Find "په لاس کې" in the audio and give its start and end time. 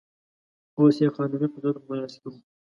1.85-2.27